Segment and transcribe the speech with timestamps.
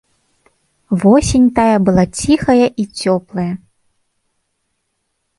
[1.01, 3.49] Восень тая была ціхая і цёплая.